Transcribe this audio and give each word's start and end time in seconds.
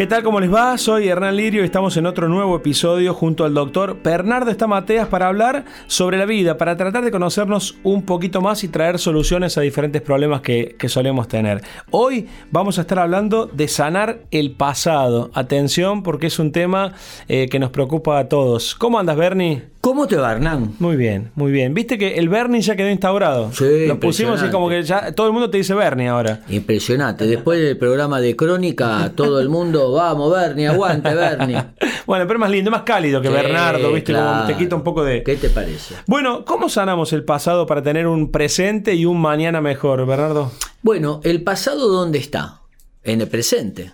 ¿Qué 0.00 0.06
tal? 0.06 0.22
¿Cómo 0.22 0.40
les 0.40 0.50
va? 0.50 0.78
Soy 0.78 1.08
Hernán 1.08 1.36
Lirio 1.36 1.60
y 1.60 1.66
estamos 1.66 1.94
en 1.98 2.06
otro 2.06 2.26
nuevo 2.26 2.56
episodio 2.56 3.12
junto 3.12 3.44
al 3.44 3.52
doctor 3.52 3.98
Bernardo 4.02 4.50
Estamateas 4.50 5.08
para 5.08 5.26
hablar 5.26 5.66
sobre 5.88 6.16
la 6.16 6.24
vida, 6.24 6.56
para 6.56 6.74
tratar 6.74 7.04
de 7.04 7.10
conocernos 7.10 7.76
un 7.82 8.06
poquito 8.06 8.40
más 8.40 8.64
y 8.64 8.68
traer 8.68 8.98
soluciones 8.98 9.58
a 9.58 9.60
diferentes 9.60 10.00
problemas 10.00 10.40
que, 10.40 10.74
solemos 10.88 11.28
tener. 11.28 11.60
Hoy 11.90 12.28
vamos 12.50 12.78
a 12.78 12.80
estar 12.80 12.98
hablando 12.98 13.44
de 13.44 13.68
sanar 13.68 14.20
el 14.30 14.52
pasado. 14.52 15.30
Atención 15.34 16.02
porque 16.02 16.28
es 16.28 16.38
un 16.38 16.50
tema 16.50 16.94
eh, 17.28 17.50
que 17.50 17.58
nos 17.58 17.68
preocupa 17.68 18.18
a 18.18 18.26
todos. 18.30 18.74
¿Cómo 18.74 18.98
andas, 18.98 19.18
Bernie? 19.18 19.64
¿Cómo 19.80 20.06
te 20.06 20.16
va, 20.16 20.32
Hernán? 20.32 20.74
Muy 20.78 20.96
bien, 20.96 21.30
muy 21.34 21.50
bien. 21.50 21.72
Viste 21.72 21.96
que 21.96 22.18
el 22.18 22.28
Bernie 22.28 22.60
ya 22.60 22.76
quedó 22.76 22.90
instaurado. 22.90 23.50
Sí, 23.54 23.86
Lo 23.86 23.98
pusimos 23.98 24.42
y 24.42 24.50
como 24.50 24.68
que 24.68 24.82
ya 24.82 25.12
todo 25.12 25.26
el 25.28 25.32
mundo 25.32 25.48
te 25.48 25.56
dice 25.56 25.72
Bernie 25.72 26.06
ahora. 26.08 26.42
Impresionante. 26.50 27.26
Después 27.26 27.58
del 27.60 27.78
programa 27.78 28.20
de 28.20 28.36
Crónica, 28.36 29.10
todo 29.14 29.40
el 29.40 29.48
mundo, 29.48 29.90
vamos, 29.94 30.30
Bernie, 30.32 30.66
aguante, 30.68 31.14
Bernie. 31.14 31.64
Bueno, 32.06 32.26
pero 32.26 32.40
más 32.40 32.50
lindo, 32.50 32.72
más 32.72 32.82
cálido 32.82 33.20
que 33.22 33.28
Sí, 33.28 33.34
Bernardo, 33.34 33.92
¿viste? 33.92 34.12
Como 34.12 34.44
te 34.46 34.56
quita 34.56 34.74
un 34.74 34.82
poco 34.82 35.04
de. 35.04 35.22
¿Qué 35.22 35.36
te 35.36 35.48
parece? 35.48 35.94
Bueno, 36.08 36.44
¿cómo 36.44 36.68
sanamos 36.68 37.12
el 37.12 37.22
pasado 37.24 37.66
para 37.66 37.82
tener 37.82 38.08
un 38.08 38.32
presente 38.32 38.94
y 38.94 39.04
un 39.06 39.20
mañana 39.20 39.60
mejor, 39.60 40.04
Bernardo? 40.06 40.50
Bueno, 40.82 41.20
¿el 41.22 41.42
pasado 41.44 41.88
dónde 41.88 42.18
está? 42.18 42.62
En 43.04 43.20
el 43.20 43.28
presente. 43.28 43.92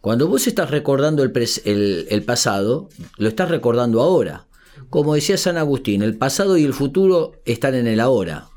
Cuando 0.00 0.28
vos 0.28 0.46
estás 0.46 0.70
recordando 0.70 1.22
el, 1.22 1.30
pres- 1.32 1.60
el- 1.66 2.06
el 2.10 2.22
pasado, 2.24 2.88
lo 3.18 3.28
estás 3.28 3.50
recordando 3.50 4.00
ahora. 4.00 4.46
Como 4.92 5.14
decía 5.14 5.38
San 5.38 5.56
Agustín, 5.56 6.02
el 6.02 6.18
pasado 6.18 6.58
y 6.58 6.64
el 6.64 6.74
futuro 6.74 7.32
están 7.46 7.74
en 7.74 7.86
el 7.86 7.98
ahora. 7.98 8.48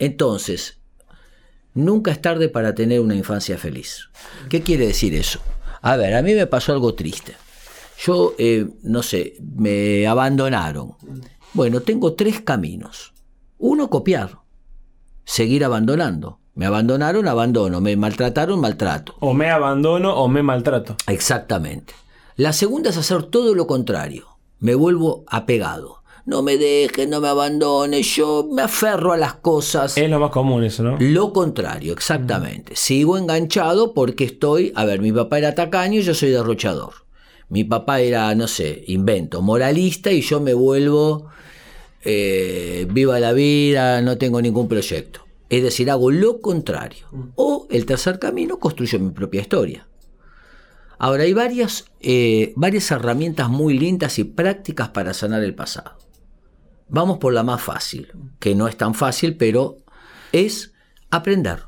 Entonces, 0.00 0.80
nunca 1.74 2.10
es 2.10 2.20
tarde 2.20 2.48
para 2.48 2.74
tener 2.74 3.00
una 3.00 3.14
infancia 3.14 3.56
feliz. 3.56 4.08
¿Qué 4.48 4.62
quiere 4.62 4.88
decir 4.88 5.14
eso? 5.14 5.38
A 5.80 5.94
ver, 5.94 6.16
a 6.16 6.22
mí 6.22 6.34
me 6.34 6.48
pasó 6.48 6.72
algo 6.72 6.94
triste. 6.94 7.36
Yo, 8.04 8.34
eh, 8.36 8.66
no 8.82 9.04
sé, 9.04 9.36
me 9.40 10.08
abandonaron. 10.08 10.96
Bueno, 11.52 11.82
tengo 11.82 12.14
tres 12.14 12.40
caminos. 12.40 13.14
Uno, 13.56 13.90
copiar. 13.90 14.38
Seguir 15.24 15.64
abandonando. 15.64 16.40
Me 16.56 16.66
abandonaron, 16.66 17.28
abandono. 17.28 17.80
Me 17.80 17.94
maltrataron, 17.96 18.60
maltrato. 18.60 19.14
O 19.20 19.34
me 19.34 19.52
abandono 19.52 20.16
o 20.16 20.26
me 20.26 20.42
maltrato. 20.42 20.96
Exactamente. 21.06 21.94
La 22.34 22.52
segunda 22.52 22.90
es 22.90 22.96
hacer 22.96 23.22
todo 23.22 23.54
lo 23.54 23.68
contrario. 23.68 24.29
Me 24.60 24.74
vuelvo 24.74 25.24
apegado. 25.26 26.02
No 26.26 26.42
me 26.42 26.58
dejes, 26.58 27.08
no 27.08 27.20
me 27.20 27.28
abandones, 27.28 28.14
yo 28.14 28.46
me 28.52 28.62
aferro 28.62 29.12
a 29.12 29.16
las 29.16 29.34
cosas. 29.34 29.96
Es 29.96 30.08
lo 30.08 30.20
más 30.20 30.30
común 30.30 30.62
eso, 30.62 30.82
¿no? 30.82 30.96
Lo 31.00 31.32
contrario, 31.32 31.92
exactamente. 31.92 32.76
Sigo 32.76 33.18
enganchado 33.18 33.94
porque 33.94 34.24
estoy, 34.24 34.72
a 34.76 34.84
ver, 34.84 35.00
mi 35.00 35.12
papá 35.12 35.38
era 35.38 35.54
tacaño 35.54 35.98
y 35.98 36.02
yo 36.02 36.14
soy 36.14 36.30
derrochador. 36.30 36.92
Mi 37.48 37.64
papá 37.64 38.00
era, 38.00 38.32
no 38.34 38.46
sé, 38.46 38.84
invento, 38.86 39.42
moralista 39.42 40.12
y 40.12 40.20
yo 40.20 40.40
me 40.40 40.54
vuelvo 40.54 41.26
eh, 42.04 42.86
viva 42.90 43.18
la 43.18 43.32
vida, 43.32 44.00
no 44.02 44.18
tengo 44.18 44.40
ningún 44.40 44.68
proyecto. 44.68 45.26
Es 45.48 45.62
decir, 45.62 45.90
hago 45.90 46.10
lo 46.10 46.40
contrario. 46.40 47.06
O 47.34 47.66
el 47.70 47.86
tercer 47.86 48.18
camino, 48.18 48.58
construyo 48.58 49.00
mi 49.00 49.10
propia 49.10 49.40
historia. 49.40 49.88
Ahora, 51.02 51.22
hay 51.22 51.32
varias, 51.32 51.86
eh, 52.00 52.52
varias 52.56 52.90
herramientas 52.90 53.48
muy 53.48 53.78
lindas 53.78 54.18
y 54.18 54.24
prácticas 54.24 54.90
para 54.90 55.14
sanar 55.14 55.42
el 55.42 55.54
pasado. 55.54 55.96
Vamos 56.90 57.16
por 57.16 57.32
la 57.32 57.42
más 57.42 57.62
fácil, 57.62 58.08
que 58.38 58.54
no 58.54 58.68
es 58.68 58.76
tan 58.76 58.92
fácil, 58.94 59.38
pero 59.38 59.78
es 60.32 60.74
aprender. 61.10 61.60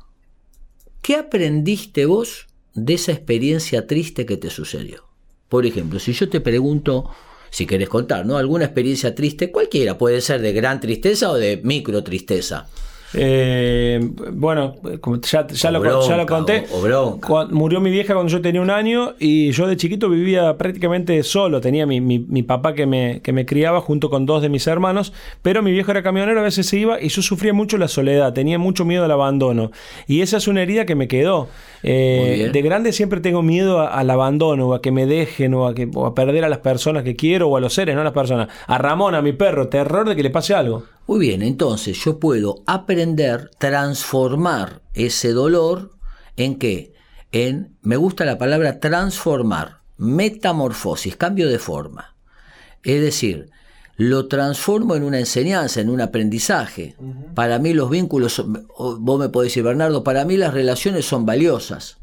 ¿Qué 1.01 1.15
aprendiste 1.15 2.05
vos 2.05 2.45
de 2.75 2.93
esa 2.93 3.11
experiencia 3.11 3.87
triste 3.87 4.27
que 4.27 4.37
te 4.37 4.51
sucedió? 4.51 5.09
Por 5.49 5.65
ejemplo, 5.65 5.99
si 5.99 6.13
yo 6.13 6.29
te 6.29 6.39
pregunto, 6.39 7.09
si 7.49 7.65
querés 7.65 7.89
contar, 7.89 8.27
¿no? 8.27 8.37
Alguna 8.37 8.65
experiencia 8.65 9.15
triste, 9.15 9.51
cualquiera, 9.51 9.97
puede 9.97 10.21
ser 10.21 10.41
de 10.41 10.53
gran 10.53 10.79
tristeza 10.79 11.31
o 11.31 11.37
de 11.37 11.59
micro 11.63 12.03
tristeza. 12.03 12.67
Eh, 13.15 13.99
bueno, 14.33 14.75
ya, 15.53 15.71
lo, 15.71 15.79
bronca, 15.79 16.07
ya 16.07 16.17
lo 16.17 16.25
conté. 16.25 16.65
o- 17.03 17.19
o 17.29 17.47
murió 17.49 17.79
mi 17.79 17.91
vieja 17.91 18.13
cuando 18.13 18.31
yo 18.31 18.41
tenía 18.41 18.61
un 18.61 18.69
año 18.69 19.13
y 19.19 19.51
yo 19.51 19.67
de 19.67 19.77
chiquito 19.77 20.09
vivía 20.09 20.57
prácticamente 20.57 21.21
solo. 21.23 21.61
Tenía 21.61 21.85
mi, 21.85 22.01
mi- 22.01 22.19
mi 22.19 22.43
papá 22.43 22.73
que 22.73 22.85
me, 22.85 23.21
que 23.21 23.31
me 23.33 23.45
criaba 23.45 23.81
junto 23.81 24.09
con 24.09 24.25
dos 24.25 24.41
de 24.41 24.49
mis 24.49 24.65
hermanos, 24.67 25.13
pero 25.41 25.61
mi 25.61 25.71
viejo 25.71 25.91
era 25.91 26.03
camionero, 26.03 26.39
a 26.39 26.43
veces 26.43 26.65
se 26.67 26.77
iba 26.77 27.01
y 27.01 27.09
yo 27.09 27.21
sufría 27.21 27.53
mucho 27.53 27.77
la 27.77 27.87
soledad, 27.87 28.33
tenía 28.33 28.57
mucho 28.59 28.85
miedo 28.85 29.03
al 29.05 29.11
abandono. 29.11 29.71
Y 30.07 30.21
esa 30.21 30.37
es 30.37 30.47
una 30.47 30.61
herida 30.61 30.85
que 30.85 30.95
me 30.95 31.07
quedó. 31.07 31.47
Eh, 31.83 32.49
de 32.51 32.61
grande 32.61 32.91
siempre 32.93 33.19
tengo 33.19 33.41
miedo 33.41 33.79
a- 33.79 33.87
al 33.87 34.09
abandono, 34.09 34.69
o 34.69 34.73
a 34.73 34.81
que 34.81 34.91
me 34.91 35.05
dejen, 35.05 35.53
o 35.53 35.67
a, 35.67 35.75
que, 35.75 35.87
o 35.93 36.05
a 36.05 36.15
perder 36.15 36.43
a 36.45 36.49
las 36.49 36.59
personas 36.59 37.03
que 37.03 37.15
quiero, 37.15 37.47
o 37.49 37.57
a 37.57 37.59
los 37.59 37.73
seres, 37.73 37.95
no 37.95 38.01
a 38.01 38.03
las 38.05 38.13
personas. 38.13 38.47
A 38.67 38.77
Ramón, 38.77 39.15
a 39.15 39.21
mi 39.21 39.33
perro, 39.33 39.67
terror 39.67 40.07
de 40.07 40.15
que 40.15 40.23
le 40.23 40.29
pase 40.29 40.53
algo. 40.53 40.83
Muy 41.05 41.19
bien, 41.19 41.41
entonces 41.41 41.97
yo 42.03 42.19
puedo 42.19 42.63
aprender, 42.65 43.51
transformar 43.59 44.81
ese 44.93 45.33
dolor 45.33 45.91
en 46.37 46.55
qué? 46.57 46.93
En, 47.31 47.75
me 47.81 47.97
gusta 47.97 48.25
la 48.25 48.37
palabra 48.37 48.79
transformar, 48.79 49.79
metamorfosis, 49.97 51.15
cambio 51.17 51.49
de 51.49 51.59
forma. 51.59 52.15
Es 52.83 53.01
decir, 53.01 53.49
lo 53.97 54.27
transformo 54.27 54.95
en 54.95 55.03
una 55.03 55.19
enseñanza, 55.19 55.81
en 55.81 55.89
un 55.89 55.99
aprendizaje. 56.01 56.95
Para 57.35 57.59
mí 57.59 57.73
los 57.73 57.89
vínculos, 57.89 58.33
son- 58.33 58.67
vos 58.99 59.19
me 59.19 59.29
podés 59.29 59.51
decir, 59.51 59.63
Bernardo, 59.63 60.03
para 60.03 60.25
mí 60.25 60.37
las 60.37 60.53
relaciones 60.53 61.05
son 61.05 61.25
valiosas. 61.25 61.97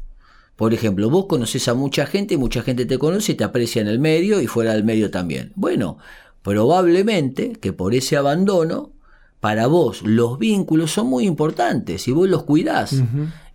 Por 0.55 0.73
ejemplo, 0.73 1.09
vos 1.09 1.25
conoces 1.25 1.67
a 1.67 1.73
mucha 1.73 2.05
gente 2.05 2.35
y 2.35 2.37
mucha 2.37 2.61
gente 2.61 2.85
te 2.85 2.99
conoce 2.99 3.31
y 3.31 3.35
te 3.35 3.43
aprecia 3.43 3.81
en 3.81 3.87
el 3.87 3.99
medio 3.99 4.41
y 4.41 4.47
fuera 4.47 4.73
del 4.73 4.83
medio 4.83 5.09
también. 5.09 5.53
Bueno, 5.55 5.97
probablemente 6.43 7.53
que 7.53 7.73
por 7.73 7.93
ese 7.95 8.17
abandono, 8.17 8.91
para 9.39 9.65
vos 9.65 10.03
los 10.03 10.37
vínculos 10.37 10.91
son 10.91 11.07
muy 11.07 11.25
importantes 11.25 12.07
y 12.07 12.11
vos 12.11 12.29
los 12.29 12.43
cuidás. 12.43 13.01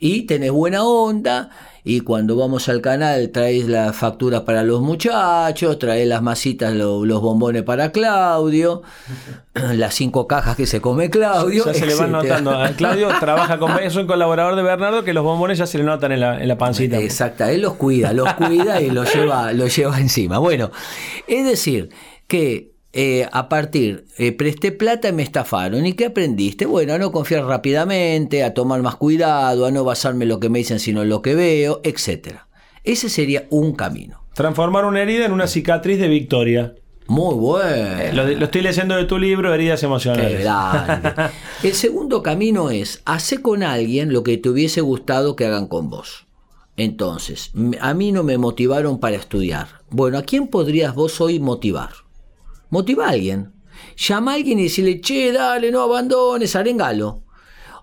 Y 0.01 0.23
tenés 0.23 0.51
buena 0.51 0.85
onda 0.85 1.49
y 1.85 2.01
cuando 2.01 2.35
vamos 2.37 2.69
al 2.69 2.81
canal 2.83 3.31
traes 3.31 3.69
las 3.69 3.95
facturas 3.97 4.41
para 4.43 4.65
los 4.65 4.81
muchachos, 4.83 5.79
traes 5.79 6.07
las 6.09 6.23
masitas, 6.23 6.75
lo- 6.75 7.05
los 7.07 7.23
bombones 7.23 7.63
para 7.63 7.93
Claudio, 7.93 8.83
las 9.55 9.95
cinco 9.95 10.27
cajas 10.27 10.57
que 10.57 10.67
se 10.67 10.81
come 10.81 11.09
Claudio. 11.09 11.65
Ya 11.65 11.73
se 11.75 11.87
le 11.87 11.95
van 11.95 12.11
notando. 12.13 12.51
Claudio 12.77 13.09
trabaja 13.21 13.57
con. 13.59 13.71
Es 13.79 13.95
un 13.95 14.07
colaborador 14.09 14.57
de 14.57 14.63
Bernardo 14.65 15.05
que 15.05 15.13
los 15.15 15.23
bombones 15.25 15.57
ya 15.59 15.67
se 15.67 15.79
le 15.79 15.85
notan 15.85 16.11
en 16.13 16.21
la, 16.21 16.43
en 16.43 16.49
la 16.49 16.59
pancita. 16.59 16.99
Exacto, 16.99 17.45
él 17.45 17.63
los 17.63 17.75
cuida, 17.75 18.13
los 18.13 18.33
cuida 18.35 18.83
y 18.83 18.91
los 18.91 19.15
lleva, 19.15 19.53
los 19.53 19.75
lleva 19.75 20.01
encima. 20.01 20.39
Bueno, 20.39 20.73
es 21.29 21.45
decir, 21.47 21.91
que 22.27 22.75
eh, 22.93 23.29
a 23.31 23.49
partir, 23.49 24.07
eh, 24.17 24.33
presté 24.33 24.73
plata 24.73 25.09
y 25.09 25.13
me 25.13 25.23
estafaron. 25.23 25.85
¿Y 25.85 25.93
qué 25.93 26.07
aprendiste? 26.07 26.67
Bueno, 26.67 26.95
a 26.95 26.99
no 26.99 27.13
confiar 27.13 27.45
rápidamente, 27.45 28.43
a 28.43 28.55
tomar 28.55 28.81
más 28.83 28.97
cuidado, 28.97 29.67
a 29.67 29.71
no 29.71 29.85
basarme 29.85 30.25
en 30.25 30.31
lo 30.31 30.41
que 30.41 30.49
me 30.49 30.61
dicen, 30.61 30.81
sino 30.81 31.03
en 31.03 31.11
lo 31.11 31.21
que 31.21 31.35
veo, 31.35 31.81
etcétera. 31.85 32.49
Ese 32.85 33.09
sería 33.09 33.47
un 33.51 33.75
camino. 33.75 34.23
Transformar 34.35 34.85
una 34.85 35.03
herida 35.03 35.27
en 35.27 35.33
una 35.33 35.47
cicatriz 35.47 35.99
de 35.99 36.09
victoria. 36.09 36.75
Muy 37.07 37.35
bueno. 37.35 38.13
Lo, 38.15 38.27
lo 38.27 38.45
estoy 38.47 38.63
leyendo 38.63 38.97
de 38.97 39.05
tu 39.05 39.19
libro, 39.19 39.53
Heridas 39.55 39.83
Emocionales. 39.83 40.47
El 41.63 41.75
segundo 41.75 42.23
camino 42.23 42.71
es 42.71 43.03
hacer 43.05 43.43
con 43.43 43.63
alguien 43.63 44.13
lo 44.13 44.23
que 44.23 44.39
te 44.39 44.49
hubiese 44.49 44.81
gustado 44.81 45.37
que 45.37 45.47
hagan 45.47 45.69
con 45.69 45.91
vos. 45.91 46.27
Entonces, 46.77 47.53
a 47.81 47.95
mí 47.95 48.13
no 48.13 48.23
me 48.23 48.39
motivaron 48.39 48.99
para 48.99 49.17
estudiar. 49.17 49.69
Bueno, 49.91 50.19
¿a 50.19 50.23
quién 50.23 50.49
podrías 50.49 50.95
vos 50.95 51.21
hoy 51.21 51.41
motivar? 51.41 51.91
Motiva 52.71 53.07
a 53.07 53.11
alguien. 53.11 53.53
Llama 53.97 54.33
a 54.33 54.35
alguien 54.35 54.59
y 54.59 54.65
decirle, 54.65 55.01
che, 55.01 55.33
dale, 55.33 55.71
no 55.71 55.83
abandones, 55.83 56.57
arengalo. 56.57 57.25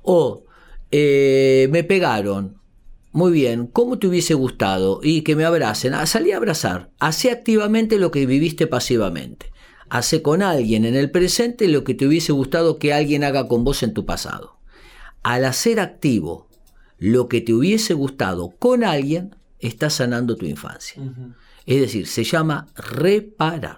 O, 0.01 0.45
eh, 0.91 1.67
me 1.71 1.83
pegaron. 1.83 2.61
Muy 3.11 3.31
bien, 3.31 3.67
¿cómo 3.67 3.99
te 3.99 4.07
hubiese 4.07 4.33
gustado? 4.33 4.99
Y 5.03 5.21
que 5.21 5.35
me 5.35 5.45
abracen. 5.45 5.93
Ah, 5.93 6.05
salí 6.07 6.31
a 6.31 6.37
abrazar. 6.37 6.89
Hacé 6.99 7.29
activamente 7.29 7.99
lo 7.99 8.09
que 8.09 8.25
viviste 8.25 8.65
pasivamente. 8.65 9.51
Hace 9.89 10.23
con 10.23 10.41
alguien 10.41 10.85
en 10.85 10.95
el 10.95 11.11
presente 11.11 11.67
lo 11.67 11.83
que 11.83 11.93
te 11.93 12.07
hubiese 12.07 12.31
gustado 12.31 12.79
que 12.79 12.93
alguien 12.93 13.23
haga 13.23 13.47
con 13.47 13.63
vos 13.63 13.83
en 13.83 13.93
tu 13.93 14.05
pasado. 14.07 14.57
Al 15.21 15.45
hacer 15.45 15.79
activo 15.79 16.49
lo 16.97 17.27
que 17.27 17.41
te 17.41 17.53
hubiese 17.53 17.93
gustado 17.93 18.55
con 18.57 18.83
alguien, 18.83 19.35
estás 19.59 19.93
sanando 19.93 20.35
tu 20.35 20.45
infancia. 20.45 21.01
Es 21.65 21.79
decir, 21.79 22.07
se 22.07 22.23
llama 22.23 22.67
reparar. 22.75 23.77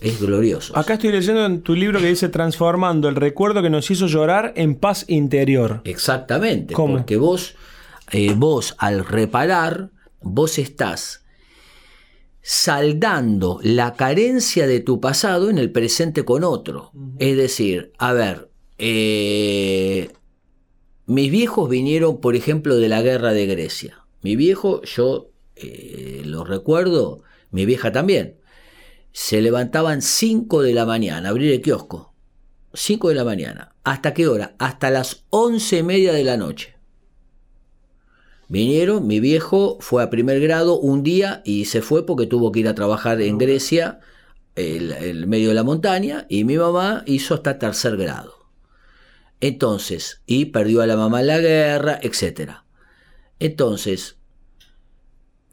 Es 0.00 0.20
glorioso. 0.20 0.76
Acá 0.76 0.94
estoy 0.94 1.12
leyendo 1.12 1.44
en 1.44 1.62
tu 1.62 1.74
libro 1.74 1.98
que 1.98 2.06
dice 2.06 2.28
transformando 2.28 3.08
el 3.08 3.16
recuerdo 3.16 3.62
que 3.62 3.70
nos 3.70 3.90
hizo 3.90 4.06
llorar 4.06 4.52
en 4.56 4.76
paz 4.76 5.04
interior. 5.08 5.80
Exactamente. 5.84 6.74
¿Cómo? 6.74 6.98
Porque 6.98 7.16
vos 7.16 7.56
eh, 8.12 8.34
vos 8.36 8.74
al 8.78 9.04
reparar, 9.04 9.90
vos 10.20 10.58
estás 10.58 11.24
saldando 12.40 13.58
la 13.62 13.94
carencia 13.94 14.68
de 14.68 14.78
tu 14.78 15.00
pasado 15.00 15.50
en 15.50 15.58
el 15.58 15.72
presente 15.72 16.24
con 16.24 16.44
otro. 16.44 16.92
Es 17.18 17.36
decir, 17.36 17.92
a 17.98 18.12
ver, 18.12 18.48
eh, 18.78 20.10
mis 21.06 21.30
viejos 21.32 21.68
vinieron, 21.68 22.20
por 22.20 22.36
ejemplo, 22.36 22.76
de 22.76 22.88
la 22.88 23.02
guerra 23.02 23.32
de 23.32 23.46
Grecia. 23.46 24.04
Mi 24.22 24.36
viejo, 24.36 24.82
yo 24.82 25.30
eh, 25.56 26.22
lo 26.24 26.44
recuerdo, 26.44 27.22
mi 27.50 27.66
vieja 27.66 27.90
también. 27.90 28.36
Se 29.18 29.40
levantaban 29.40 30.02
5 30.02 30.60
de 30.60 30.74
la 30.74 30.84
mañana, 30.84 31.30
abrir 31.30 31.50
el 31.50 31.62
kiosco. 31.62 32.12
5 32.74 33.08
de 33.08 33.14
la 33.14 33.24
mañana. 33.24 33.74
¿Hasta 33.82 34.12
qué 34.12 34.28
hora? 34.28 34.54
Hasta 34.58 34.90
las 34.90 35.24
once 35.30 35.78
y 35.78 35.82
media 35.82 36.12
de 36.12 36.22
la 36.22 36.36
noche. 36.36 36.76
Vinieron, 38.48 39.06
mi 39.06 39.18
viejo 39.18 39.78
fue 39.80 40.02
a 40.02 40.10
primer 40.10 40.38
grado 40.40 40.78
un 40.78 41.02
día 41.02 41.40
y 41.46 41.64
se 41.64 41.80
fue 41.80 42.04
porque 42.04 42.26
tuvo 42.26 42.52
que 42.52 42.60
ir 42.60 42.68
a 42.68 42.74
trabajar 42.74 43.22
en 43.22 43.38
Grecia, 43.38 44.00
el, 44.54 44.92
el 44.92 45.26
medio 45.26 45.48
de 45.48 45.54
la 45.54 45.62
montaña, 45.62 46.26
y 46.28 46.44
mi 46.44 46.58
mamá 46.58 47.02
hizo 47.06 47.32
hasta 47.32 47.58
tercer 47.58 47.96
grado. 47.96 48.34
Entonces, 49.40 50.20
y 50.26 50.44
perdió 50.44 50.82
a 50.82 50.86
la 50.86 50.98
mamá 50.98 51.22
en 51.22 51.28
la 51.28 51.38
guerra, 51.38 51.98
etc. 52.02 52.50
Entonces, 53.38 54.18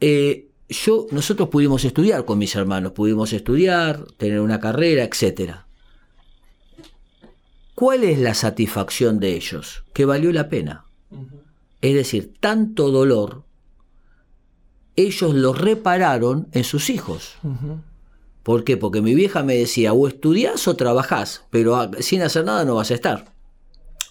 eh, 0.00 0.50
yo, 0.68 1.06
nosotros 1.10 1.48
pudimos 1.48 1.84
estudiar 1.84 2.24
con 2.24 2.38
mis 2.38 2.54
hermanos, 2.54 2.92
pudimos 2.92 3.32
estudiar, 3.32 4.04
tener 4.16 4.40
una 4.40 4.60
carrera, 4.60 5.04
etc. 5.04 5.56
¿Cuál 7.74 8.04
es 8.04 8.18
la 8.18 8.34
satisfacción 8.34 9.18
de 9.20 9.34
ellos? 9.34 9.84
Que 9.92 10.04
valió 10.04 10.32
la 10.32 10.48
pena. 10.48 10.84
Es 11.80 11.94
decir, 11.94 12.32
tanto 12.40 12.90
dolor, 12.90 13.42
ellos 14.96 15.34
lo 15.34 15.52
repararon 15.52 16.48
en 16.52 16.64
sus 16.64 16.88
hijos. 16.88 17.36
¿Por 18.42 18.64
qué? 18.64 18.76
Porque 18.76 19.02
mi 19.02 19.14
vieja 19.14 19.42
me 19.42 19.56
decía, 19.56 19.92
o 19.92 20.06
estudias 20.08 20.66
o 20.68 20.76
trabajás, 20.76 21.44
pero 21.50 21.90
sin 22.00 22.22
hacer 22.22 22.44
nada 22.44 22.64
no 22.64 22.76
vas 22.76 22.90
a 22.90 22.94
estar. 22.94 23.34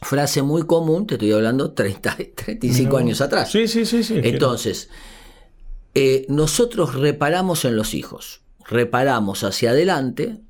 Frase 0.01 0.41
muy 0.41 0.63
común, 0.63 1.07
te 1.07 1.15
estoy 1.15 1.31
hablando 1.31 1.71
30, 1.71 2.17
35 2.35 2.97
años 2.97 3.21
atrás. 3.21 3.51
Sí, 3.51 3.67
sí, 3.67 3.85
sí, 3.85 4.03
sí. 4.03 4.19
Entonces, 4.21 4.89
eh, 5.95 6.25
nosotros 6.29 6.95
reparamos 6.95 7.65
en 7.65 7.75
los 7.75 7.93
hijos, 7.93 8.41
reparamos 8.65 9.43
hacia 9.43 9.71
adelante 9.71 10.41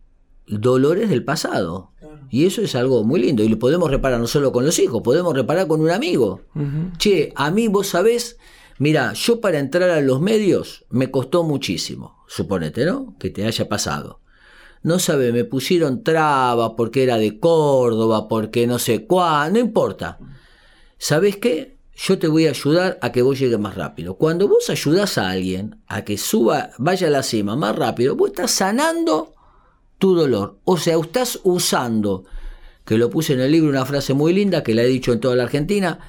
dolores 0.47 1.09
del 1.09 1.23
pasado. 1.23 1.91
Y 2.29 2.45
eso 2.45 2.61
es 2.61 2.75
algo 2.75 3.03
muy 3.03 3.21
lindo. 3.21 3.43
Y 3.43 3.47
lo 3.47 3.59
podemos 3.59 3.91
reparar 3.91 4.19
no 4.19 4.27
solo 4.27 4.51
con 4.51 4.65
los 4.65 4.79
hijos, 4.79 5.01
podemos 5.03 5.33
reparar 5.35 5.67
con 5.67 5.81
un 5.81 5.91
amigo. 5.91 6.41
Che, 6.97 7.31
a 7.35 7.51
mí 7.51 7.67
vos 7.67 7.87
sabés, 7.87 8.37
mira, 8.79 9.13
yo 9.13 9.39
para 9.39 9.59
entrar 9.59 9.89
a 9.89 10.01
los 10.01 10.19
medios 10.19 10.85
me 10.89 11.11
costó 11.11 11.43
muchísimo. 11.43 12.23
Suponete, 12.27 12.85
¿no? 12.85 13.15
Que 13.19 13.29
te 13.29 13.45
haya 13.45 13.69
pasado. 13.69 14.21
No 14.81 14.99
sabe, 14.99 15.31
me 15.31 15.45
pusieron 15.45 16.03
trabas 16.03 16.71
porque 16.75 17.03
era 17.03 17.17
de 17.17 17.39
Córdoba, 17.39 18.27
porque 18.27 18.67
no 18.67 18.79
sé 18.79 19.05
cuál, 19.05 19.53
no 19.53 19.59
importa. 19.59 20.19
¿Sabés 20.97 21.37
qué? 21.37 21.72
Yo 21.95 22.17
te 22.17 22.27
voy 22.27 22.47
a 22.47 22.51
ayudar 22.51 22.97
a 23.01 23.11
que 23.11 23.21
vos 23.21 23.37
llegues 23.37 23.59
más 23.59 23.75
rápido. 23.75 24.15
Cuando 24.15 24.47
vos 24.47 24.69
ayudás 24.69 25.17
a 25.17 25.29
alguien 25.29 25.81
a 25.87 26.03
que 26.03 26.17
suba, 26.17 26.71
vaya 26.77 27.07
a 27.07 27.11
la 27.11 27.23
cima 27.23 27.55
más 27.55 27.75
rápido, 27.75 28.15
vos 28.15 28.29
estás 28.29 28.51
sanando 28.51 29.33
tu 29.99 30.15
dolor. 30.15 30.57
O 30.65 30.77
sea, 30.77 30.97
estás 30.97 31.39
usando, 31.43 32.25
que 32.83 32.97
lo 32.97 33.09
puse 33.09 33.33
en 33.33 33.41
el 33.41 33.51
libro, 33.51 33.69
una 33.69 33.85
frase 33.85 34.13
muy 34.13 34.33
linda 34.33 34.63
que 34.63 34.73
la 34.73 34.81
he 34.81 34.87
dicho 34.87 35.13
en 35.13 35.19
toda 35.19 35.35
la 35.35 35.43
Argentina, 35.43 35.99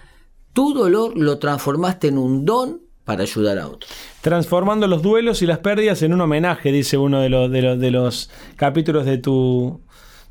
tu 0.53 0.73
dolor 0.73 1.17
lo 1.17 1.39
transformaste 1.39 2.09
en 2.09 2.19
un 2.19 2.45
don 2.45 2.81
para 3.05 3.23
ayudar 3.23 3.59
a 3.59 3.69
otros. 3.69 3.91
Transformando 4.23 4.87
los 4.87 5.03
duelos 5.03 5.43
y 5.43 5.47
las 5.47 5.59
pérdidas 5.59 6.03
en 6.03 6.15
un 6.15 6.23
homenaje, 6.23 6.73
dice 6.73 6.97
uno 6.97 7.21
de 7.21 7.29
los, 7.29 8.31
capítulos 8.57 9.05
de 9.05 9.19
tu, 9.19 9.81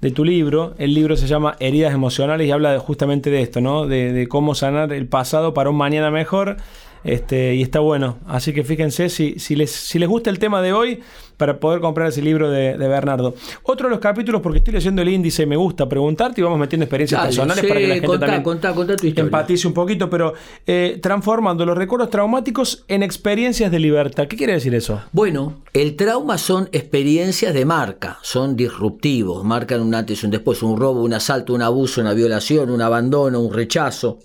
de 0.03 0.11
tu 0.11 0.25
libro. 0.25 0.75
El 0.77 0.93
libro 0.93 1.15
se 1.15 1.27
llama 1.27 1.55
Heridas 1.61 1.93
Emocionales 1.93 2.45
y 2.45 2.51
habla 2.51 2.77
justamente 2.77 3.29
de 3.29 3.41
esto, 3.41 3.61
¿no? 3.61 3.87
De, 3.87 4.11
de, 4.11 4.27
cómo 4.27 4.53
sanar 4.53 4.91
el 4.91 5.07
pasado 5.07 5.53
para 5.53 5.69
un 5.69 5.77
mañana 5.77 6.11
mejor. 6.11 6.57
Este, 7.05 7.55
y 7.55 7.61
está 7.61 7.79
bueno. 7.79 8.17
Así 8.27 8.51
que 8.51 8.65
fíjense 8.65 9.07
si, 9.07 9.39
si, 9.39 9.55
les, 9.55 9.71
si 9.71 9.99
les 9.99 10.09
gusta 10.09 10.29
el 10.29 10.39
tema 10.39 10.61
de 10.61 10.73
hoy 10.73 10.99
para 11.37 11.59
poder 11.59 11.81
comprar 11.81 12.09
ese 12.09 12.21
libro 12.21 12.49
de, 12.49 12.77
de, 12.77 12.87
Bernardo. 12.87 13.35
Otro 13.63 13.87
de 13.87 13.91
los 13.91 13.99
capítulos, 13.99 14.41
porque 14.41 14.59
estoy 14.59 14.73
leyendo 14.73 15.01
el 15.01 15.09
índice, 15.09 15.45
me 15.45 15.55
gusta 15.55 15.87
preguntarte 15.87 16.41
y 16.41 16.43
vamos 16.43 16.59
metiendo 16.59 16.85
experiencias 16.85 17.19
Dale, 17.19 17.29
personales 17.29 17.61
sí, 17.61 17.67
para 17.67 17.79
que 17.79 17.87
la 17.87 17.93
gente 17.95 18.07
contá, 18.07 18.25
también 18.25 18.43
contá, 18.43 18.73
contá 18.73 18.95
tu 18.95 19.07
historia. 19.07 19.25
empatice 19.25 19.67
un 19.67 19.73
poquito, 19.73 20.09
pero 20.09 20.33
eh, 20.65 20.99
transformando 21.01 21.65
los 21.65 21.77
recuerdos 21.77 22.09
traumáticos 22.09 22.85
en 22.87 23.03
experiencias 23.03 23.71
de 23.71 23.79
libertad. 23.79 24.27
¿Qué 24.27 24.37
quiere 24.37 24.53
decir 24.53 24.73
eso? 24.75 25.01
Bueno, 25.11 25.63
el 25.73 25.95
trauma 25.95 26.37
son 26.37 26.69
experiencias 26.71 27.53
de 27.53 27.65
marca, 27.65 28.19
son 28.21 28.55
disruptivos, 28.55 29.43
marcan 29.43 29.81
un 29.81 29.95
antes 29.95 30.21
y 30.21 30.25
un 30.25 30.31
después, 30.31 30.61
un 30.63 30.77
robo, 30.77 31.03
un 31.03 31.13
asalto, 31.13 31.53
un 31.53 31.61
abuso, 31.61 32.01
una 32.01 32.13
violación, 32.13 32.69
un 32.69 32.81
abandono, 32.81 33.39
un 33.39 33.53
rechazo, 33.53 34.19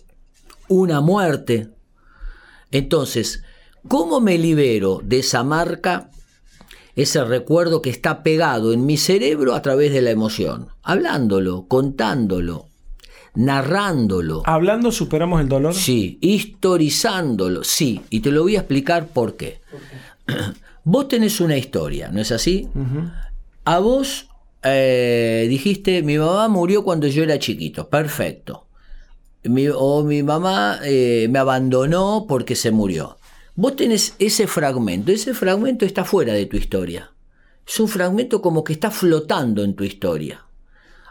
una 0.69 1.01
muerte. 1.01 1.69
Entonces, 2.71 3.43
¿cómo 3.87 4.21
me 4.21 4.39
libero 4.39 5.01
de 5.03 5.21
esa 5.21 5.43
marca, 5.43 6.11
ese 7.03 7.25
recuerdo 7.25 7.81
que 7.81 7.91
está 7.91 8.25
pegado 8.25 8.73
en 8.73 8.85
mi 8.85 8.97
cerebro 8.97 9.55
a 9.55 9.63
través 9.63 9.93
de 9.93 10.03
la 10.03 10.11
emoción? 10.11 10.69
Hablándolo, 10.83 11.67
contándolo, 11.69 12.67
narrándolo. 13.35 14.43
¿Hablando 14.47 14.91
superamos 14.91 15.41
el 15.41 15.49
dolor? 15.49 15.75
Sí, 15.75 16.19
historizándolo, 16.21 17.63
sí, 17.63 18.01
y 18.11 18.19
te 18.19 18.33
lo 18.33 18.43
voy 18.43 18.57
a 18.57 18.61
explicar 18.61 19.07
por 19.07 19.37
qué. 19.37 19.61
Vos 20.85 21.07
tenés 21.07 21.41
una 21.41 21.57
historia, 21.57 22.09
¿no 22.09 22.21
es 22.21 22.33
así? 22.33 22.67
A 23.65 23.79
vos 23.79 24.29
eh, 24.63 25.47
dijiste, 25.49 26.03
mi 26.03 26.17
mamá 26.17 26.49
murió 26.49 26.83
cuando 26.83 27.07
yo 27.07 27.23
era 27.23 27.39
chiquito, 27.39 27.89
perfecto. 27.91 28.67
Mi, 29.45 29.69
o 29.69 30.03
mi 30.03 30.23
mamá 30.23 30.79
eh, 30.83 31.29
me 31.31 31.39
abandonó 31.39 32.25
porque 32.27 32.57
se 32.57 32.71
murió. 32.71 33.18
Vos 33.61 33.75
tenés 33.75 34.15
ese 34.21 34.47
fragmento, 34.47 35.11
ese 35.11 35.35
fragmento 35.35 35.85
está 35.85 36.05
fuera 36.05 36.33
de 36.33 36.47
tu 36.47 36.57
historia. 36.57 37.11
Es 37.67 37.81
un 37.81 37.89
fragmento 37.89 38.41
como 38.41 38.63
que 38.63 38.73
está 38.73 38.93
flotando 38.93 39.65
en 39.65 39.75
tu 39.75 39.83
historia. 39.83 40.47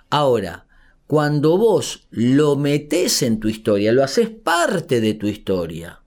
Ahora, 0.09 0.65
cuando 1.07 1.57
vos 1.57 2.07
lo 2.09 2.55
metés 2.55 3.21
en 3.21 3.41
tu 3.41 3.49
historia, 3.49 3.91
lo 3.91 4.01
haces 4.01 4.29
parte 4.29 5.01
de 5.01 5.13
tu 5.13 5.27
historia, 5.27 5.99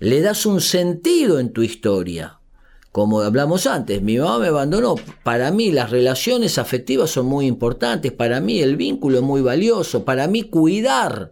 le 0.00 0.20
das 0.20 0.46
un 0.46 0.60
sentido 0.60 1.38
en 1.38 1.52
tu 1.52 1.62
historia. 1.62 2.40
Como 2.90 3.20
hablamos 3.20 3.68
antes, 3.68 4.02
mi 4.02 4.18
mamá 4.18 4.40
me 4.40 4.48
abandonó. 4.48 4.96
Para 5.22 5.52
mí 5.52 5.70
las 5.70 5.90
relaciones 5.90 6.58
afectivas 6.58 7.10
son 7.10 7.26
muy 7.26 7.46
importantes, 7.46 8.10
para 8.10 8.40
mí 8.40 8.58
el 8.58 8.76
vínculo 8.76 9.18
es 9.18 9.24
muy 9.24 9.42
valioso, 9.42 10.04
para 10.04 10.26
mí 10.26 10.42
cuidar. 10.42 11.30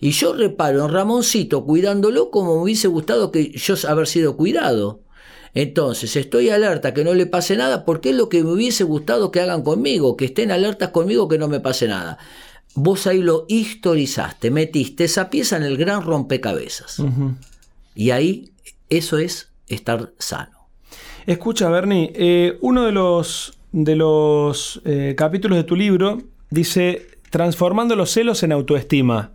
Y 0.00 0.12
yo 0.12 0.32
reparo 0.32 0.86
en 0.86 0.92
Ramoncito 0.92 1.64
cuidándolo 1.64 2.30
como 2.30 2.56
me 2.56 2.62
hubiese 2.62 2.88
gustado 2.88 3.30
que 3.30 3.50
yo 3.50 3.74
haber 3.88 4.06
sido 4.06 4.36
cuidado. 4.36 5.00
Entonces, 5.52 6.16
estoy 6.16 6.48
alerta 6.48 6.94
que 6.94 7.04
no 7.04 7.12
le 7.12 7.26
pase 7.26 7.56
nada 7.56 7.84
porque 7.84 8.10
es 8.10 8.16
lo 8.16 8.28
que 8.28 8.42
me 8.42 8.52
hubiese 8.52 8.84
gustado 8.84 9.30
que 9.30 9.40
hagan 9.40 9.62
conmigo, 9.62 10.16
que 10.16 10.26
estén 10.26 10.50
alertas 10.50 10.90
conmigo 10.90 11.28
que 11.28 11.38
no 11.38 11.48
me 11.48 11.60
pase 11.60 11.88
nada. 11.88 12.18
Vos 12.74 13.06
ahí 13.06 13.18
lo 13.20 13.46
historizaste, 13.48 14.50
metiste 14.50 15.04
esa 15.04 15.28
pieza 15.28 15.56
en 15.56 15.64
el 15.64 15.76
gran 15.76 16.02
rompecabezas. 16.02 17.00
Uh 17.00 17.06
-huh. 17.06 17.36
Y 17.96 18.12
ahí 18.12 18.52
eso 18.88 19.18
es 19.18 19.50
estar 19.66 20.12
sano. 20.18 20.68
Escucha, 21.26 21.68
Bernie, 21.68 22.12
eh, 22.14 22.58
uno 22.60 22.86
de 22.86 22.92
los, 22.92 23.58
de 23.72 23.96
los 23.96 24.80
eh, 24.84 25.14
capítulos 25.16 25.58
de 25.58 25.64
tu 25.64 25.76
libro 25.76 26.22
dice, 26.48 27.08
transformando 27.30 27.96
los 27.96 28.10
celos 28.10 28.42
en 28.42 28.52
autoestima. 28.52 29.32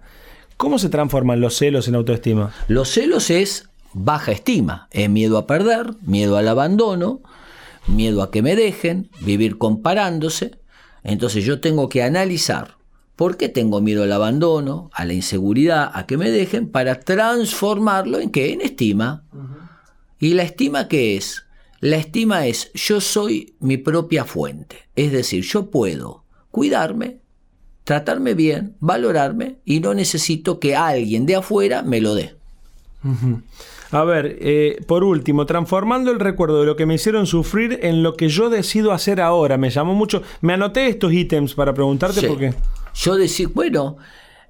¿Cómo 0.58 0.80
se 0.80 0.90
transforman 0.90 1.42
los 1.42 1.58
celos 1.58 1.88
en 1.88 1.96
autoestima? 1.96 2.54
Los 2.68 2.90
celos 2.90 3.30
es 3.30 3.70
baja 3.94 4.32
estima, 4.32 4.88
es 4.92 5.10
miedo 5.10 5.38
a 5.38 5.48
perder, 5.48 5.96
miedo 6.02 6.38
al 6.38 6.48
abandono, 6.48 7.22
miedo 7.88 8.24
a 8.24 8.32
que 8.32 8.42
me 8.42 8.56
dejen, 8.56 9.10
vivir 9.22 9.58
comparándose. 9.58 10.60
Entonces 11.04 11.44
yo 11.44 11.60
tengo 11.60 11.90
que 11.90 12.04
analizar 12.04 12.76
por 13.16 13.38
qué 13.38 13.50
tengo 13.50 13.82
miedo 13.82 14.04
al 14.04 14.12
abandono, 14.12 14.90
a 14.94 15.06
la 15.06 15.14
inseguridad, 15.14 15.92
a 15.94 16.06
que 16.06 16.18
me 16.18 16.32
dejen, 16.32 16.70
para 16.70 17.00
transformarlo 17.02 18.20
en 18.20 18.32
qué? 18.32 18.54
En 18.54 18.62
estima. 18.62 19.24
Uh 19.34 19.38
-huh. 19.38 19.70
¿Y 20.20 20.34
la 20.34 20.44
estima 20.44 20.88
qué 20.88 21.18
es? 21.18 21.44
La 21.80 21.98
estima 21.98 22.48
es 22.48 22.72
yo 22.74 23.02
soy 23.02 23.56
mi 23.60 23.78
propia 23.78 24.26
fuente. 24.26 24.78
Es 24.96 25.12
decir, 25.12 25.44
yo 25.44 25.70
puedo 25.70 26.24
cuidarme, 26.52 27.20
tratarme 27.86 28.34
bien, 28.34 28.76
valorarme 28.82 29.56
y 29.64 29.80
no 29.80 29.94
necesito 29.94 30.60
que 30.60 30.76
alguien 30.76 31.26
de 31.26 31.38
afuera 31.38 31.82
me 31.82 32.02
lo 32.02 32.14
dé. 32.14 32.36
Uh 33.04 33.08
-huh. 33.10 33.42
A 33.92 34.04
ver, 34.04 34.38
eh, 34.42 34.84
por 34.88 35.06
último, 35.06 35.46
transformando 35.46 36.12
el 36.12 36.20
recuerdo 36.20 36.60
de 36.60 36.66
lo 36.66 36.76
que 36.76 36.86
me 36.86 36.96
hicieron 36.96 37.28
sufrir 37.28 37.80
en 37.82 38.04
lo 38.04 38.16
que 38.16 38.28
yo 38.28 38.50
decido 38.50 38.92
hacer 38.92 39.22
ahora. 39.22 39.58
Me 39.58 39.70
llamó 39.70 39.94
mucho. 39.94 40.22
Me 40.42 40.54
anoté 40.54 40.88
estos 40.88 41.14
ítems 41.14 41.54
para 41.54 41.74
preguntarte 41.74 42.20
sí. 42.20 42.28
por 42.28 42.38
qué. 42.40 42.54
Yo 42.96 43.16
decir, 43.16 43.50
bueno, 43.54 43.98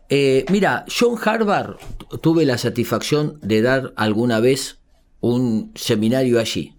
Eh, 0.10 0.46
mira, 0.52 0.86
John 0.88 1.18
Harvard, 1.24 1.78
tuve 2.22 2.46
la 2.46 2.58
satisfacción 2.58 3.40
de 3.42 3.62
dar 3.62 3.94
alguna 3.96 4.40
vez 4.40 4.78
un 5.20 5.72
seminario 5.76 6.40
allí. 6.40 6.76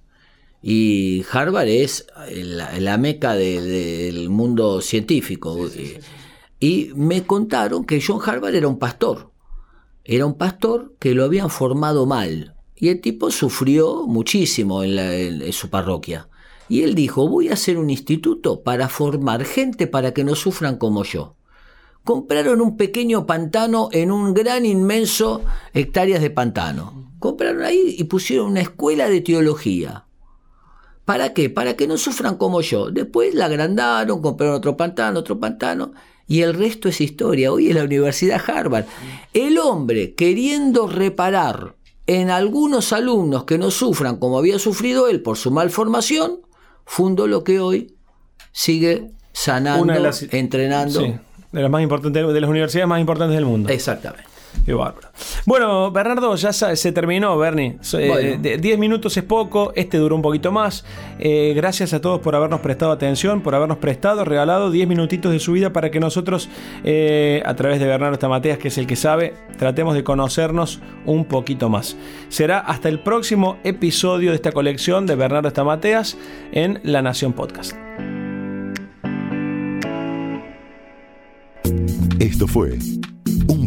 Y 0.62 1.24
Harvard 1.32 1.68
es 1.68 2.06
la, 2.78 2.98
meca 2.98 3.34
del 3.34 4.28
mundo 4.30 4.80
científico. 4.80 5.68
Y 6.58 6.92
me 6.94 7.24
contaron 7.24 7.84
que 7.84 8.02
John 8.04 8.20
Harvard 8.24 8.54
era 8.54 8.68
un 8.68 8.78
pastor. 8.78 9.30
Era 10.04 10.24
un 10.24 10.34
pastor 10.34 10.94
que 10.98 11.14
lo 11.14 11.24
habían 11.24 11.50
formado 11.50 12.06
mal. 12.06 12.54
Y 12.74 12.88
el 12.88 13.00
tipo 13.00 13.30
sufrió 13.30 14.06
muchísimo 14.06 14.82
en, 14.82 15.52
su 15.52 15.68
parroquia. 15.68 16.28
Y 16.68 16.82
él 16.82 16.94
dijo, 16.94 17.28
voy 17.28 17.48
a 17.48 17.54
hacer 17.54 17.78
un 17.78 17.90
instituto 17.90 18.62
para 18.62 18.88
formar 18.88 19.44
gente 19.44 19.86
para 19.86 20.12
que 20.12 20.24
no 20.24 20.34
sufran 20.34 20.76
como 20.76 21.04
yo. 21.04 21.36
Compraron 22.04 22.60
un 22.60 22.76
pequeño 22.76 23.26
pantano 23.26 23.88
en 23.92 24.10
un 24.10 24.32
gran 24.32 24.64
inmenso 24.64 25.42
hectáreas 25.74 26.20
de 26.22 26.30
pantano. 26.30 27.12
Compraron 27.18 27.62
ahí 27.62 27.96
y 27.98 28.04
pusieron 28.04 28.50
una 28.50 28.60
escuela 28.60 29.08
de 29.08 29.20
teología. 29.20 30.06
¿Para 31.04 31.32
qué? 31.32 31.50
Para 31.50 31.74
que 31.74 31.86
no 31.86 31.96
sufran 31.96 32.36
como 32.36 32.60
yo. 32.60 32.90
Después 32.90 33.34
la 33.34 33.46
agrandaron, 33.46 34.22
compraron 34.22 34.56
otro 34.56 34.76
pantano, 34.76 35.20
otro 35.20 35.38
pantano 35.38 35.92
y 36.26 36.42
el 36.42 36.54
resto 36.54 36.88
es 36.88 37.00
historia. 37.00 37.52
Hoy 37.52 37.68
es 37.68 37.74
la 37.74 37.84
Universidad 37.84 38.40
Harvard. 38.46 38.86
El 39.32 39.58
hombre 39.58 40.14
queriendo 40.14 40.86
reparar 40.86 41.76
en 42.06 42.30
algunos 42.30 42.92
alumnos 42.92 43.44
que 43.44 43.58
no 43.58 43.70
sufran 43.70 44.16
como 44.16 44.38
había 44.38 44.58
sufrido 44.58 45.08
él 45.08 45.22
por 45.22 45.36
su 45.36 45.50
malformación, 45.50 46.40
fundó 46.84 47.26
lo 47.26 47.44
que 47.44 47.60
hoy 47.60 47.94
sigue 48.52 49.10
sanando, 49.32 50.10
entrenando. 50.30 51.00
de 51.00 51.62
las 51.62 51.70
más 51.70 51.82
importantes, 51.82 52.26
de 52.26 52.40
las 52.40 52.50
universidades 52.50 52.88
más 52.88 53.00
importantes 53.00 53.34
del 53.34 53.44
mundo. 53.44 53.68
Exactamente. 53.68 54.35
Qué 54.64 54.74
bárbaro. 54.74 55.08
Bueno, 55.44 55.90
Bernardo, 55.92 56.34
ya 56.34 56.52
se 56.52 56.92
terminó, 56.92 57.36
Bernie. 57.38 57.78
10 57.80 58.40
eh, 58.42 58.76
minutos 58.76 59.16
es 59.16 59.22
poco, 59.22 59.72
este 59.76 59.98
duró 59.98 60.16
un 60.16 60.22
poquito 60.22 60.50
más. 60.50 60.84
Eh, 61.18 61.52
gracias 61.54 61.92
a 61.92 62.00
todos 62.00 62.20
por 62.20 62.34
habernos 62.34 62.60
prestado 62.60 62.92
atención, 62.92 63.42
por 63.42 63.54
habernos 63.54 63.78
prestado, 63.78 64.24
regalado 64.24 64.70
10 64.70 64.88
minutitos 64.88 65.32
de 65.32 65.38
su 65.38 65.52
vida 65.52 65.72
para 65.72 65.90
que 65.90 66.00
nosotros, 66.00 66.48
eh, 66.84 67.42
a 67.46 67.54
través 67.54 67.78
de 67.80 67.86
Bernardo 67.86 68.14
Estamateas, 68.14 68.58
que 68.58 68.68
es 68.68 68.78
el 68.78 68.86
que 68.86 68.96
sabe, 68.96 69.34
tratemos 69.58 69.94
de 69.94 70.04
conocernos 70.04 70.80
un 71.04 71.26
poquito 71.26 71.68
más. 71.68 71.96
Será 72.28 72.58
hasta 72.58 72.88
el 72.88 73.00
próximo 73.00 73.58
episodio 73.64 74.30
de 74.30 74.36
esta 74.36 74.52
colección 74.52 75.06
de 75.06 75.14
Bernardo 75.14 75.48
Estamateas 75.48 76.16
en 76.52 76.80
La 76.82 77.02
Nación 77.02 77.32
Podcast. 77.32 77.76
Esto 82.18 82.46
fue 82.46 82.78